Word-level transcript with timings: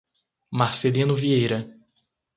Marcelino 0.61 1.13
Vieira 1.13 1.59